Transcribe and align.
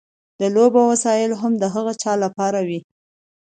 د 0.39 0.41
لوبو 0.55 0.81
وسایل 0.91 1.31
هم 1.41 1.53
د 1.57 1.63
هغه 1.75 1.93
چا 2.01 2.13
لپاره 2.23 2.59
وي. 2.67 2.79